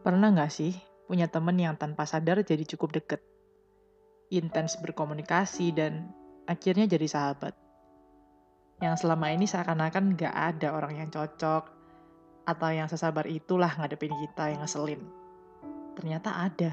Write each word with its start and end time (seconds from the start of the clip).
Pernah 0.00 0.32
nggak 0.32 0.48
sih 0.48 0.72
punya 1.04 1.28
temen 1.28 1.60
yang 1.60 1.76
tanpa 1.76 2.08
sadar 2.08 2.40
jadi 2.40 2.64
cukup 2.64 2.96
deket? 2.96 3.20
Intens 4.32 4.80
berkomunikasi 4.80 5.76
dan 5.76 6.08
akhirnya 6.48 6.88
jadi 6.88 7.04
sahabat. 7.04 7.52
Yang 8.80 9.04
selama 9.04 9.28
ini 9.28 9.44
seakan-akan 9.44 10.16
nggak 10.16 10.32
ada 10.32 10.72
orang 10.72 10.96
yang 10.96 11.12
cocok 11.12 11.68
atau 12.48 12.70
yang 12.72 12.88
sesabar 12.88 13.28
itulah 13.28 13.68
ngadepin 13.76 14.16
kita 14.24 14.48
yang 14.48 14.64
ngeselin. 14.64 15.04
Ternyata 16.00 16.48
ada. 16.48 16.72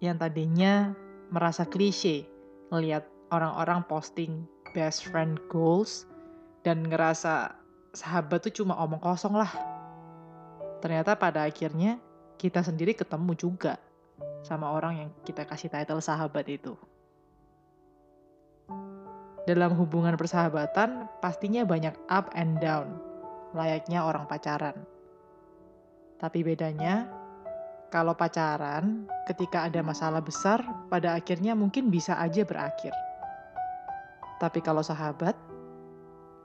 Yang 0.00 0.16
tadinya 0.16 0.96
merasa 1.28 1.68
klise 1.68 2.24
ngeliat 2.72 3.04
orang-orang 3.28 3.84
posting 3.84 4.48
best 4.72 5.04
friend 5.04 5.36
goals 5.52 6.08
dan 6.64 6.88
ngerasa 6.88 7.52
sahabat 7.92 8.48
tuh 8.48 8.64
cuma 8.64 8.80
omong 8.80 9.00
kosong 9.04 9.36
lah 9.36 9.75
ternyata 10.86 11.18
pada 11.18 11.42
akhirnya 11.42 11.98
kita 12.38 12.62
sendiri 12.62 12.94
ketemu 12.94 13.34
juga 13.34 13.74
sama 14.46 14.70
orang 14.70 14.94
yang 15.02 15.10
kita 15.26 15.42
kasih 15.42 15.66
title 15.66 15.98
sahabat 15.98 16.46
itu. 16.46 16.78
Dalam 19.50 19.74
hubungan 19.74 20.14
persahabatan, 20.14 21.10
pastinya 21.18 21.66
banyak 21.66 21.90
up 22.06 22.30
and 22.38 22.62
down, 22.62 23.02
layaknya 23.50 24.06
orang 24.06 24.30
pacaran. 24.30 24.78
Tapi 26.22 26.46
bedanya, 26.46 27.10
kalau 27.90 28.14
pacaran, 28.14 29.10
ketika 29.26 29.66
ada 29.66 29.82
masalah 29.82 30.22
besar, 30.22 30.62
pada 30.86 31.18
akhirnya 31.18 31.58
mungkin 31.58 31.90
bisa 31.90 32.14
aja 32.14 32.46
berakhir. 32.46 32.94
Tapi 34.38 34.62
kalau 34.62 34.86
sahabat, 34.86 35.34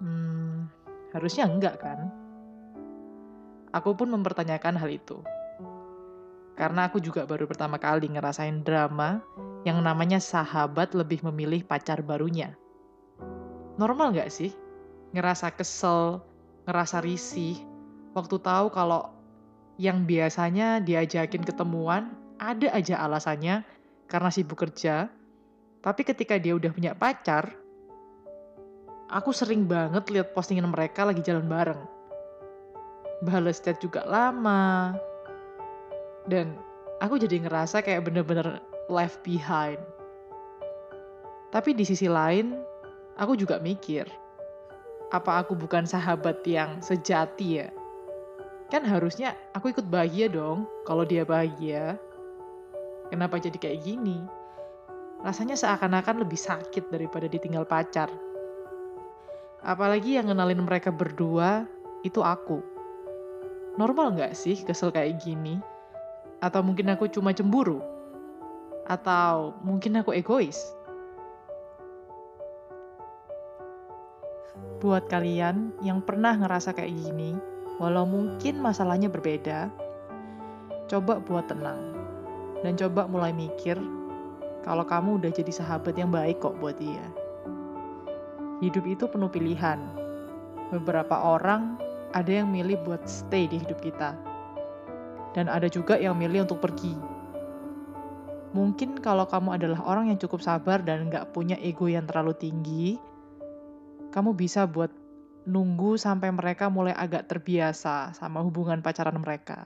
hmm, 0.01 0.65
harusnya 1.13 1.45
enggak 1.45 1.77
kan? 1.77 2.20
Aku 3.71 3.95
pun 3.95 4.11
mempertanyakan 4.11 4.75
hal 4.75 4.91
itu. 4.91 5.23
Karena 6.59 6.91
aku 6.91 6.99
juga 6.99 7.23
baru 7.23 7.47
pertama 7.47 7.79
kali 7.79 8.11
ngerasain 8.11 8.67
drama 8.67 9.23
yang 9.63 9.79
namanya 9.79 10.19
sahabat 10.19 10.91
lebih 10.91 11.23
memilih 11.31 11.63
pacar 11.63 12.03
barunya. 12.03 12.51
Normal 13.79 14.11
nggak 14.11 14.27
sih? 14.27 14.51
Ngerasa 15.15 15.55
kesel, 15.55 16.19
ngerasa 16.67 16.99
risih, 16.99 17.63
waktu 18.11 18.35
tahu 18.43 18.67
kalau 18.75 19.07
yang 19.79 20.03
biasanya 20.03 20.83
diajakin 20.83 21.41
ketemuan, 21.41 22.11
ada 22.43 22.75
aja 22.75 22.99
alasannya 22.99 23.63
karena 24.11 24.29
sibuk 24.29 24.59
kerja, 24.59 25.07
tapi 25.79 26.03
ketika 26.03 26.35
dia 26.35 26.59
udah 26.59 26.75
punya 26.75 26.91
pacar, 26.91 27.55
aku 29.07 29.31
sering 29.31 29.63
banget 29.63 30.11
lihat 30.11 30.35
postingan 30.35 30.67
mereka 30.67 31.07
lagi 31.07 31.23
jalan 31.23 31.47
bareng 31.47 32.00
balas 33.21 33.61
chat 33.61 33.77
juga 33.81 34.01
lama. 34.09 34.97
Dan 36.25 36.57
aku 37.01 37.17
jadi 37.21 37.41
ngerasa 37.41 37.81
kayak 37.81 38.09
bener-bener 38.09 38.61
left 38.89 39.21
behind. 39.25 39.81
Tapi 41.53 41.75
di 41.75 41.83
sisi 41.83 42.07
lain 42.07 42.57
aku 43.19 43.35
juga 43.35 43.59
mikir 43.59 44.07
apa 45.11 45.43
aku 45.43 45.53
bukan 45.53 45.83
sahabat 45.83 46.39
yang 46.47 46.79
sejati 46.79 47.61
ya? 47.61 47.67
Kan 48.71 48.87
harusnya 48.87 49.35
aku 49.51 49.75
ikut 49.75 49.83
bahagia 49.91 50.31
dong 50.31 50.63
kalau 50.87 51.03
dia 51.03 51.27
bahagia. 51.27 51.99
Kenapa 53.11 53.35
jadi 53.35 53.59
kayak 53.59 53.83
gini? 53.83 54.23
Rasanya 55.19 55.59
seakan-akan 55.59 56.23
lebih 56.23 56.39
sakit 56.39 56.87
daripada 56.87 57.27
ditinggal 57.27 57.67
pacar. 57.67 58.07
Apalagi 59.61 60.15
yang 60.15 60.31
ngenalin 60.31 60.63
mereka 60.63 60.89
berdua 60.89 61.67
itu 62.07 62.23
aku 62.23 62.70
normal 63.79 64.15
nggak 64.15 64.35
sih 64.35 64.59
kesel 64.63 64.91
kayak 64.91 65.21
gini? 65.21 65.59
Atau 66.41 66.65
mungkin 66.65 66.89
aku 66.91 67.07
cuma 67.07 67.31
cemburu? 67.31 67.79
Atau 68.89 69.55
mungkin 69.61 70.01
aku 70.01 70.11
egois? 70.17 70.57
Buat 74.81 75.05
kalian 75.07 75.77
yang 75.85 76.01
pernah 76.01 76.33
ngerasa 76.33 76.73
kayak 76.73 76.89
gini, 76.89 77.37
walau 77.77 78.03
mungkin 78.09 78.57
masalahnya 78.57 79.13
berbeda, 79.13 79.69
coba 80.89 81.21
buat 81.21 81.45
tenang. 81.45 81.93
Dan 82.65 82.77
coba 82.77 83.05
mulai 83.05 83.33
mikir 83.33 83.77
kalau 84.61 84.85
kamu 84.85 85.21
udah 85.21 85.31
jadi 85.33 85.49
sahabat 85.53 85.97
yang 85.97 86.09
baik 86.09 86.41
kok 86.41 86.57
buat 86.61 86.77
dia. 86.77 87.01
Hidup 88.61 88.85
itu 88.85 89.09
penuh 89.09 89.29
pilihan. 89.29 89.81
Beberapa 90.69 91.17
orang 91.17 91.81
ada 92.11 92.31
yang 92.43 92.51
milih 92.51 92.79
buat 92.83 93.03
stay 93.07 93.47
di 93.47 93.59
hidup 93.59 93.79
kita. 93.79 94.15
Dan 95.31 95.47
ada 95.47 95.71
juga 95.71 95.95
yang 95.95 96.19
milih 96.19 96.43
untuk 96.43 96.59
pergi. 96.59 96.91
Mungkin 98.51 98.99
kalau 98.99 99.23
kamu 99.23 99.55
adalah 99.55 99.79
orang 99.87 100.11
yang 100.11 100.19
cukup 100.19 100.43
sabar 100.43 100.83
dan 100.83 101.07
nggak 101.07 101.31
punya 101.31 101.55
ego 101.63 101.87
yang 101.87 102.03
terlalu 102.03 102.35
tinggi, 102.35 102.99
kamu 104.11 104.35
bisa 104.35 104.67
buat 104.67 104.91
nunggu 105.47 105.95
sampai 105.95 106.35
mereka 106.35 106.67
mulai 106.67 106.91
agak 106.91 107.31
terbiasa 107.31 108.11
sama 108.11 108.43
hubungan 108.43 108.83
pacaran 108.83 109.15
mereka. 109.23 109.65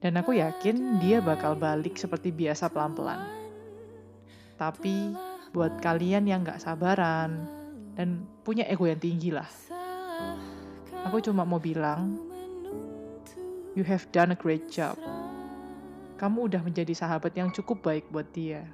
Dan 0.00 0.16
aku 0.16 0.36
yakin 0.36 1.00
dia 1.00 1.20
bakal 1.20 1.56
balik 1.56 2.00
seperti 2.00 2.32
biasa 2.32 2.72
pelan-pelan. 2.72 3.20
Tapi 4.56 5.12
buat 5.52 5.76
kalian 5.84 6.24
yang 6.24 6.40
nggak 6.40 6.60
sabaran 6.60 7.44
dan 7.94 8.24
punya 8.42 8.64
ego 8.66 8.88
yang 8.88 8.98
tinggi 8.98 9.30
lah, 9.30 9.46
Aku 11.04 11.20
cuma 11.20 11.44
mau 11.44 11.60
bilang, 11.60 12.16
you 13.76 13.84
have 13.84 14.08
done 14.10 14.32
a 14.32 14.38
great 14.38 14.72
job. 14.72 14.96
Kamu 16.16 16.48
udah 16.48 16.64
menjadi 16.64 16.96
sahabat 16.96 17.36
yang 17.36 17.52
cukup 17.52 17.84
baik 17.84 18.08
buat 18.08 18.24
dia. 18.32 18.64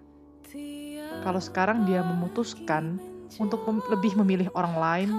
Kalau 1.20 1.42
sekarang 1.42 1.84
dia 1.84 2.00
memutuskan 2.06 2.96
untuk 3.36 3.66
mem 3.66 3.82
lebih 3.90 4.14
memilih 4.22 4.48
orang 4.54 4.74
lain, 4.78 5.10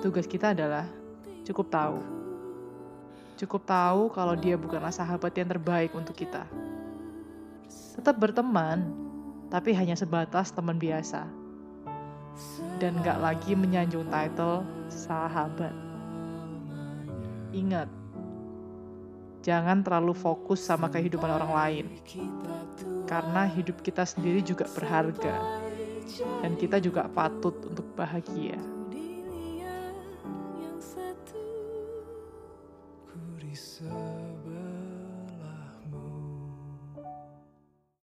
tugas 0.00 0.30
kita 0.30 0.54
adalah 0.54 0.86
cukup 1.42 1.66
tahu. 1.68 1.98
Cukup 3.36 3.66
tahu 3.66 4.02
kalau 4.14 4.38
dia 4.38 4.54
bukanlah 4.54 4.94
sahabat 4.94 5.34
yang 5.34 5.50
terbaik 5.50 5.90
untuk 5.98 6.14
kita. 6.14 6.46
Tetap 7.98 8.14
berteman, 8.14 8.86
tapi 9.50 9.74
hanya 9.74 9.98
sebatas 9.98 10.54
teman 10.54 10.78
biasa. 10.78 11.26
Dan 12.78 13.02
gak 13.02 13.20
lagi 13.20 13.52
menyanjung 13.52 14.08
title 14.08 14.64
sahabat. 14.88 15.91
Ingat, 17.52 17.84
jangan 19.44 19.84
terlalu 19.84 20.16
fokus 20.16 20.64
sama 20.64 20.88
kehidupan 20.88 21.28
orang 21.28 21.52
lain, 21.52 21.86
karena 23.04 23.44
hidup 23.44 23.84
kita 23.84 24.08
sendiri 24.08 24.40
juga 24.40 24.64
berharga, 24.72 25.60
dan 26.40 26.56
kita 26.56 26.80
juga 26.80 27.04
patut 27.12 27.52
untuk 27.68 27.84
bahagia. 27.92 28.56
Ku 33.04 33.20